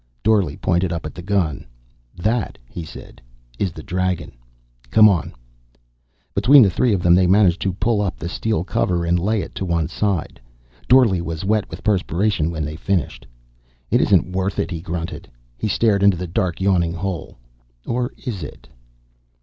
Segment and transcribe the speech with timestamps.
[0.23, 1.63] Dorle pointed up at the gun.
[2.17, 3.21] "That," he said,
[3.59, 4.31] "is the dragon.
[4.89, 5.31] Come on."
[6.33, 9.41] Between the three of them they managed to pull up the steel cover and lay
[9.41, 10.41] it to one side.
[10.87, 13.27] Dorle was wet with perspiration when they finished.
[13.91, 15.29] "It isn't worth it," he grunted.
[15.59, 17.37] He stared into the dark yawning hole.
[17.85, 18.67] "Or is it?"